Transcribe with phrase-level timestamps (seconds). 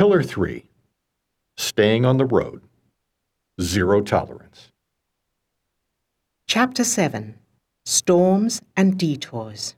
[0.00, 0.64] Pillar 3
[1.58, 2.62] Staying on the Road.
[3.60, 4.72] Zero Tolerance.
[6.46, 7.34] Chapter 7
[7.84, 9.74] Storms and Detours.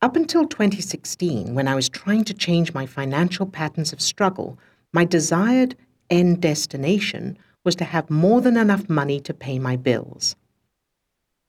[0.00, 4.58] Up until 2016, when I was trying to change my financial patterns of struggle,
[4.94, 5.76] my desired
[6.08, 10.36] end destination was to have more than enough money to pay my bills.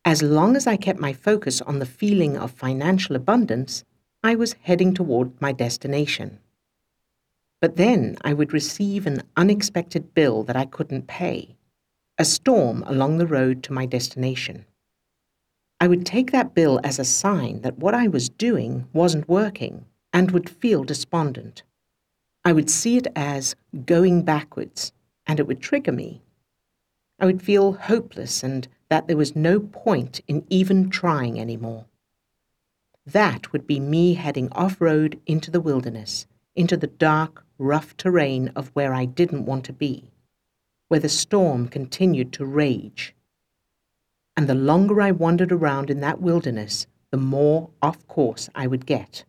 [0.03, 3.85] As long as I kept my focus on the feeling of financial abundance,
[4.21, 6.41] I was heading toward my destination.
[7.65, 11.55] But then I would receive an unexpected bill that I couldn't pay,
[12.15, 14.67] a storm along the road to my destination.
[15.79, 19.85] I would take that bill as a sign that what I was doing wasn't working
[20.13, 21.63] and would feel despondent.
[22.43, 24.93] I would see it as going backwards,
[25.25, 26.21] and it would trigger me.
[27.17, 31.85] I would feel hopeless and that there was no point in even trying anymore.
[33.07, 38.51] That would be me heading off road into the wilderness, into the dark, rough terrain
[38.55, 40.11] of where I didn't want to be,
[40.87, 43.13] where the storm continued to rage.
[44.37, 48.85] And the longer I wandered around in that wilderness, the more off course I would
[48.85, 49.23] get.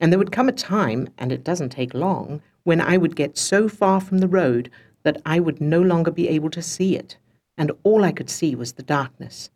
[0.00, 3.38] And there would come a time, and it doesn't take long, when I would get
[3.38, 4.70] so far from the road
[5.02, 7.16] that I would no longer be able to see it,
[7.56, 9.50] and all I could see was the darkness,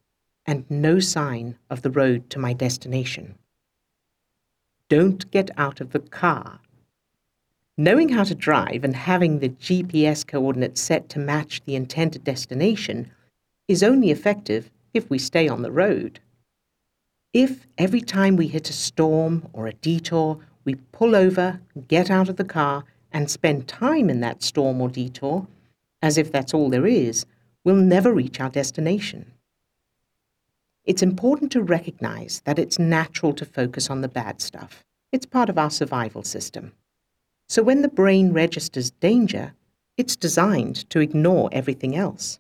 [0.45, 3.37] and no sign of the road to my destination.
[4.89, 6.61] Don't get out of the car
[7.79, 13.11] Knowing how to drive and having the GPS coordinates set to match the intended destination
[13.69, 16.19] is only effective if we stay on the road.
[17.35, 22.31] If every time we hit a storm or a detour, we pull over, get out
[22.31, 25.47] of the car, and spend time in that storm or detour,
[26.01, 27.27] as if that's all there is,
[27.63, 29.33] we'll never reach our destination.
[30.87, 34.83] It's important to recognize that it's natural to focus on the bad stuff.
[35.13, 36.73] It's part of our survival system.
[37.49, 39.55] So when the brain registers danger,
[39.97, 42.39] it's designed to ignore everything else.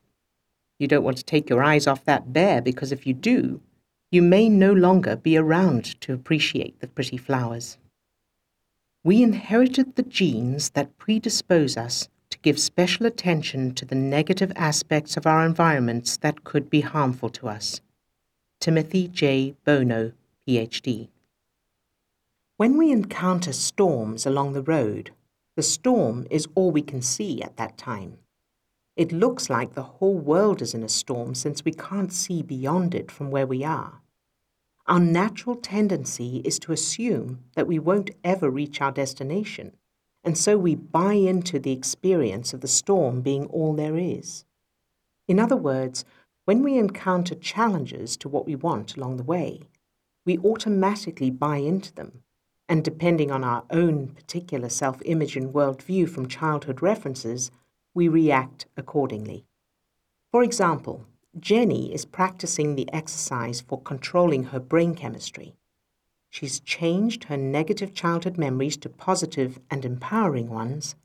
[0.78, 3.60] You don't want to take your eyes off that bear because if you do,
[4.10, 7.78] you may no longer be around to appreciate the pretty flowers.
[9.02, 15.16] We inherited the genes that predispose us to give special attention to the negative aspects
[15.16, 17.80] of our environments that could be harmful to us.
[18.60, 19.54] Timothy J.
[19.64, 20.12] Bono,
[20.46, 21.08] PhD.
[22.58, 25.10] When we encounter storms along the road,
[25.56, 28.16] the storm is all we can see at that time.
[28.96, 32.94] It looks like the whole world is in a storm since we can't see beyond
[32.94, 34.00] it from where we are.
[34.86, 39.76] Our natural tendency is to assume that we won't ever reach our destination,
[40.24, 44.46] and so we buy into the experience of the storm being all there is.
[45.28, 46.06] In other words,
[46.46, 49.68] when we encounter challenges to what we want along the way,
[50.24, 52.22] we automatically buy into them
[52.68, 57.50] and depending on our own particular self image and worldview from childhood references,
[57.94, 59.44] we react accordingly.
[60.32, 61.06] For example,
[61.38, 65.54] Jenny is practicing the exercise for controlling her brain chemistry.
[66.30, 70.96] She's changed her negative childhood memories to positive and empowering ones,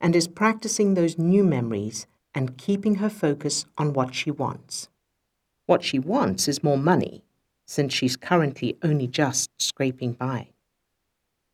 [0.00, 4.88] and is practicing those new memories and keeping her focus on what she wants.
[5.66, 7.24] What she wants is more money,
[7.66, 10.50] since she's currently only just scraping by.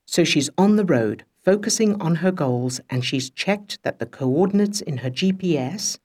[0.06, 4.80] So she's on the road, focusing on her goals, and she's checked that the coordinates
[4.80, 5.98] in her GPS,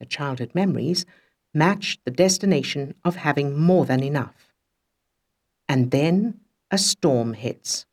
[0.00, 1.06] the childhood memories,
[1.54, 4.54] match the destination of having more than enough.
[5.68, 6.40] And then
[6.70, 7.86] a storm hits.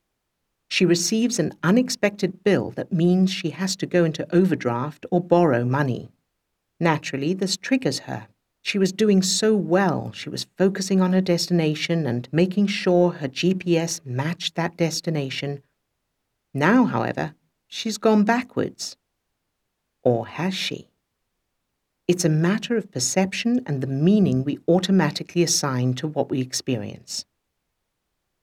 [0.69, 5.65] She receives an unexpected bill that means she has to go into overdraft or borrow
[5.65, 6.09] money.
[6.79, 8.27] Naturally, this triggers her.
[8.69, 10.11] She was doing so well.
[10.11, 15.63] She was focusing on her destination and making sure her GPS matched that destination.
[16.53, 17.33] Now, however,
[17.65, 18.95] she's gone backwards.
[20.03, 20.87] Or has she?
[22.07, 27.25] It's a matter of perception and the meaning we automatically assign to what we experience.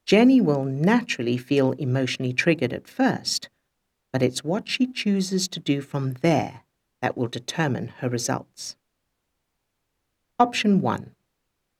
[0.06, 3.48] Jenny will naturally feel emotionally triggered at first,
[4.12, 6.64] but it's what she chooses to do from there
[7.00, 8.74] that will determine her results.
[10.38, 11.12] Option 1.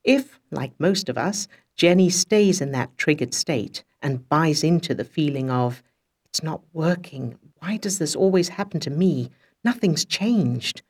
[0.02, 5.04] If, like most of us, Jenny stays in that triggered state and buys into the
[5.04, 5.82] feeling of,
[6.24, 9.30] it's not working, why does this always happen to me,
[9.62, 10.80] nothing's changed,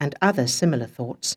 [0.00, 1.36] and other similar thoughts,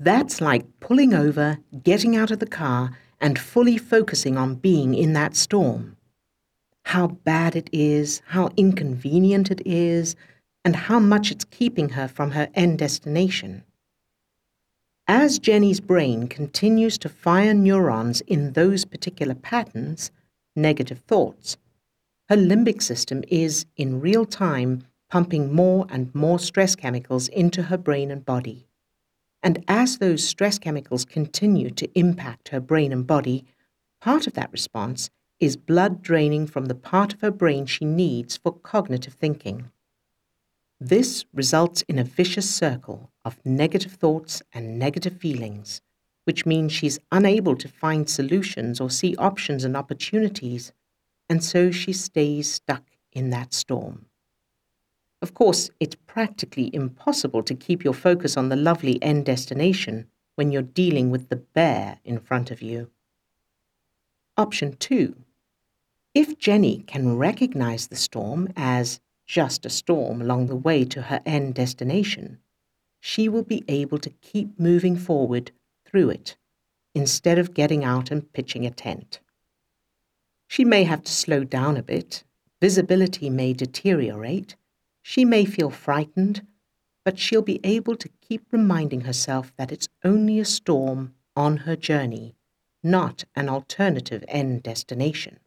[0.00, 2.90] that's like pulling over, getting out of the car,
[3.20, 5.96] and fully focusing on being in that storm.
[6.86, 10.16] How bad it is, how inconvenient it is,
[10.64, 13.62] and how much it's keeping her from her end destination.
[15.10, 20.10] As Jenny's brain continues to fire neurons in those particular patterns,
[20.54, 21.56] negative thoughts,
[22.28, 27.78] her limbic system is, in real time, pumping more and more stress chemicals into her
[27.78, 28.68] brain and body.
[29.42, 33.46] And as those stress chemicals continue to impact her brain and body,
[34.02, 35.08] part of that response
[35.40, 39.70] is blood draining from the part of her brain she needs for cognitive thinking.
[40.80, 45.80] This results in a vicious circle of negative thoughts and negative feelings,
[46.24, 50.72] which means she's unable to find solutions or see options and opportunities,
[51.28, 54.06] and so she stays stuck in that storm.
[55.20, 60.52] Of course, it's practically impossible to keep your focus on the lovely end destination when
[60.52, 62.90] you're dealing with the bear in front of you.
[64.36, 65.16] Option 2.
[66.14, 71.20] If Jenny can recognize the storm as just a storm along the way to her
[71.26, 72.38] end destination,
[72.98, 75.52] she will be able to keep moving forward
[75.84, 76.36] through it
[76.94, 79.20] instead of getting out and pitching a tent.
[80.48, 82.24] She may have to slow down a bit,
[82.60, 84.56] visibility may deteriorate,
[85.02, 86.46] she may feel frightened,
[87.04, 91.76] but she'll be able to keep reminding herself that it's only a storm on her
[91.76, 92.34] journey,
[92.82, 95.38] not an alternative end destination.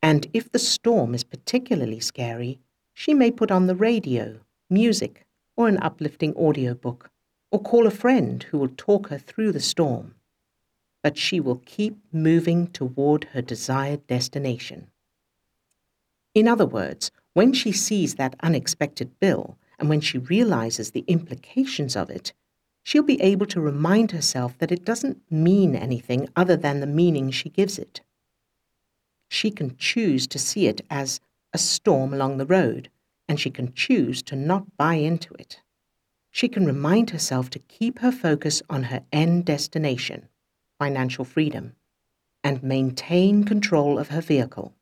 [0.00, 2.60] And if the storm is particularly scary,
[2.94, 5.26] she may put on the radio, music,
[5.56, 7.10] or an uplifting audiobook,
[7.50, 10.14] or call a friend who will talk her through the storm.
[11.02, 14.86] But she will keep moving toward her desired destination.
[16.34, 21.96] In other words, when she sees that unexpected bill and when she realizes the implications
[21.96, 22.32] of it,
[22.82, 27.30] she'll be able to remind herself that it doesn't mean anything other than the meaning
[27.30, 28.00] she gives it.
[29.28, 31.20] She can choose to see it as
[31.54, 32.90] a storm along the road,
[33.26, 35.60] and she can choose to not buy into it.
[36.30, 40.28] She can remind herself to keep her focus on her end destination,
[40.78, 41.76] financial freedom,
[42.42, 44.74] and maintain control of her vehicle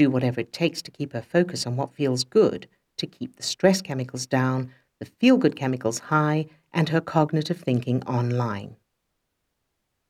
[0.00, 2.66] do whatever it takes to keep her focus on what feels good,
[2.96, 8.02] to keep the stress chemicals down, the feel good chemicals high, and her cognitive thinking
[8.04, 8.76] online.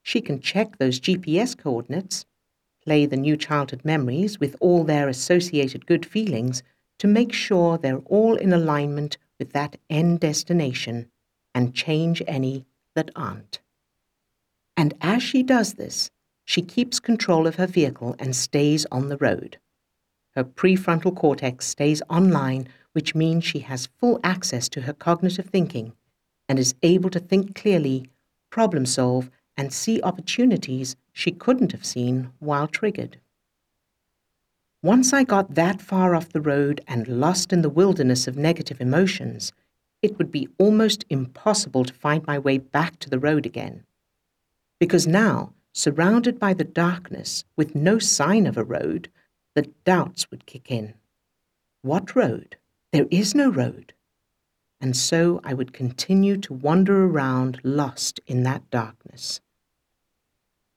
[0.02, 2.24] She can check those GPS coordinates,
[2.84, 6.62] play the new childhood memories with all their associated good feelings
[6.98, 11.10] to make sure they're all in alignment with that end destination
[11.54, 13.60] and change any that aren't.
[14.76, 16.10] And as she does this,
[16.44, 19.58] she keeps control of her vehicle and stays on the road.
[20.34, 25.92] Her prefrontal cortex stays online, which means she has full access to her cognitive thinking
[26.48, 28.10] and is able to think clearly,
[28.50, 33.18] problem solve, and see opportunities she couldn't have seen while triggered.
[34.82, 38.80] Once I got that far off the road and lost in the wilderness of negative
[38.80, 39.52] emotions,
[40.00, 43.84] it would be almost impossible to find my way back to the road again.
[44.78, 49.10] Because now, surrounded by the darkness with no sign of a road,
[49.54, 50.94] the doubts would kick in.
[51.82, 52.56] What road?
[52.92, 53.92] There is no road.
[54.80, 59.40] And so I would continue to wander around lost in that darkness.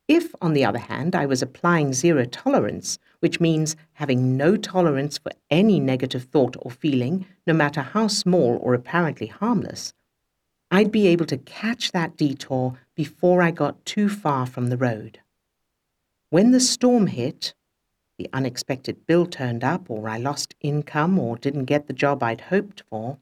[0.07, 5.17] If, on the other hand, I was applying zero tolerance, which means having no tolerance
[5.17, 9.93] for any negative thought or feeling, no matter how small or apparently harmless,
[10.69, 15.19] I'd be able to catch that detour before I got too far from the road.
[16.29, 17.53] When the storm hit,
[18.17, 22.41] the unexpected bill turned up, or I lost income, or didn't get the job I'd
[22.41, 23.19] hoped for,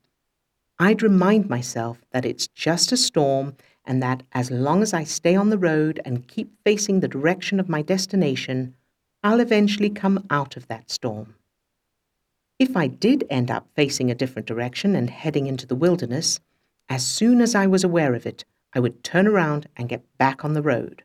[0.80, 3.56] I'd remind myself that it's just a storm
[3.92, 7.60] and that as long as I stay on the road and keep facing the direction
[7.60, 8.74] of my destination,
[9.22, 11.36] I'll eventually come out of that storm.
[12.58, 16.40] If I did end up facing a different direction and heading into the wilderness,
[16.88, 20.46] as soon as I was aware of it, I would turn around and get back
[20.46, 21.04] on the road.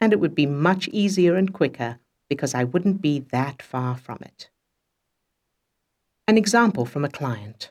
[0.00, 4.18] And it would be much easier and quicker because I wouldn't be that far from
[4.22, 4.50] it.
[6.26, 7.70] An example from a client.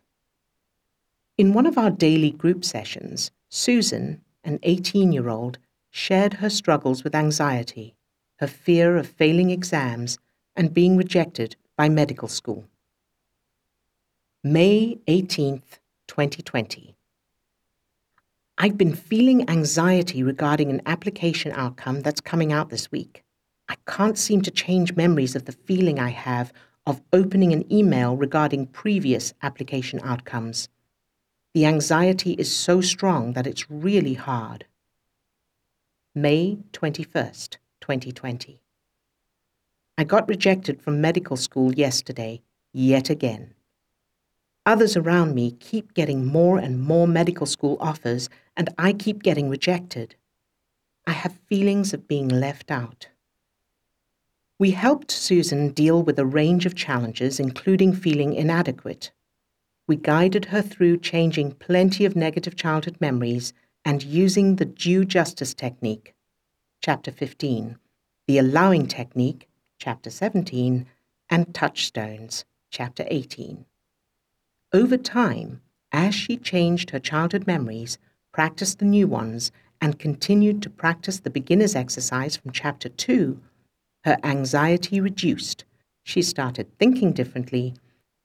[1.37, 5.57] In one of our daily group sessions, Susan, an 18 year old,
[5.89, 7.95] shared her struggles with anxiety,
[8.37, 10.17] her fear of failing exams,
[10.55, 12.65] and being rejected by medical school.
[14.43, 16.95] May 18th, 2020.
[18.57, 23.23] I've been feeling anxiety regarding an application outcome that's coming out this week.
[23.67, 26.53] I can't seem to change memories of the feeling I have
[26.85, 30.69] of opening an email regarding previous application outcomes.
[31.55, 34.65] The anxiety is so strong that it's really hard.
[36.13, 38.59] May 21st, 2020.
[39.97, 42.41] I got rejected from medical school yesterday,
[42.73, 43.53] yet again.
[44.65, 49.47] Others around me keep getting more and more medical school offers, and I keep getting
[49.47, 50.17] rejected.
[51.07, 53.07] I have feelings of being left out.
[54.59, 59.13] We helped Susan deal with a range of challenges, including feeling inadequate.
[59.87, 65.53] We guided her through changing plenty of negative childhood memories and using the due justice
[65.53, 66.15] technique,
[66.81, 67.77] Chapter 15,
[68.27, 70.87] the allowing technique, Chapter 17,
[71.29, 73.65] and touchstones, Chapter 18.
[74.73, 75.61] Over time,
[75.91, 77.99] as she changed her childhood memories,
[78.33, 83.39] practiced the new ones, and continued to practice the beginner's exercise from Chapter 2,
[84.03, 85.63] her anxiety reduced.
[86.03, 87.75] She started thinking differently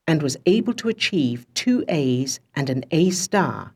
[0.07, 3.75] and was able to achieve two A's and an A star,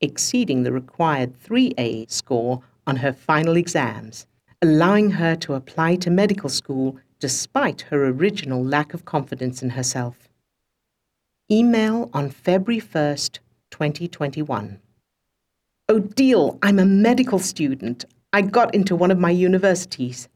[0.00, 4.26] exceeding the required 3A score on her final exams,
[4.62, 10.28] allowing her to apply to medical school despite her original lack of confidence in herself.
[11.50, 13.38] Email on February 1st,
[13.70, 14.80] 2021.
[15.90, 18.04] Odille, I'm a medical student.
[18.32, 20.28] I got into one of my universities.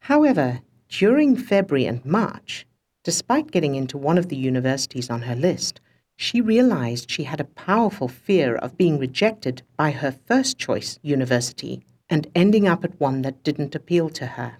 [0.00, 2.66] However, during February and March,
[3.04, 5.80] Despite getting into one of the universities on her list,
[6.16, 11.82] she realized she had a powerful fear of being rejected by her first choice university
[12.08, 14.58] and ending up at one that didn't appeal to her.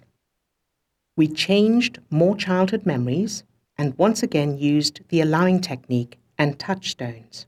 [1.15, 3.43] We changed more childhood memories
[3.77, 7.45] and once again used the allowing technique and touchstones.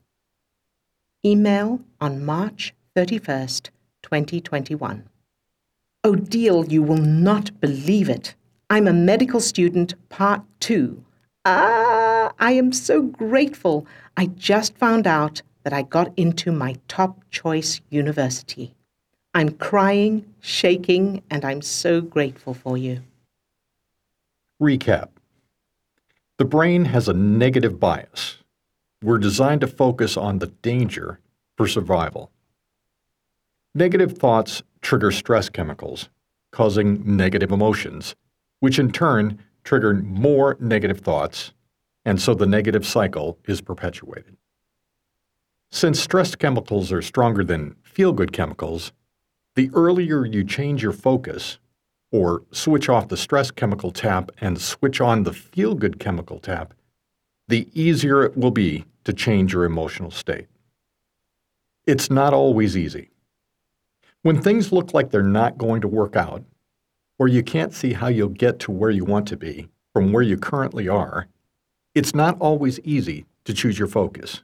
[1.25, 3.69] Email on March 31st,
[4.03, 5.09] 2021.
[6.05, 8.35] Odille, you will not believe it.
[8.69, 11.03] I'm a medical student, part two.
[11.45, 13.85] Ah, I am so grateful.
[14.17, 18.73] I just found out that I got into my top choice university.
[19.35, 23.01] I'm crying, shaking, and I'm so grateful for you.
[24.59, 25.09] Recap
[26.37, 28.37] The brain has a negative bias.
[29.03, 31.19] We're designed to focus on the danger
[31.55, 32.31] for survival.
[33.75, 36.09] Negative thoughts trigger stress chemicals,
[36.51, 38.15] causing negative emotions
[38.65, 41.53] which in turn trigger more negative thoughts,
[42.03, 44.35] and so the negative cycle is perpetuated.
[45.69, 48.91] Since stress chemicals are stronger than feel good chemicals,
[49.53, 51.59] the earlier you change your focus,
[52.11, 56.73] or switch off the stress chemical tap and switch on the feel good chemical tap,
[57.47, 60.47] the easier it will be to change your emotional state.
[61.85, 63.11] It's not always easy.
[64.23, 66.43] When things look like they're not going to work out,
[67.17, 70.23] or you can't see how you'll get to where you want to be from where
[70.23, 71.27] you currently are,
[71.93, 74.41] it's not always easy to choose your focus.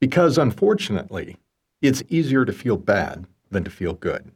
[0.00, 1.36] Because unfortunately,
[1.82, 4.30] it's easier to feel bad than to feel good.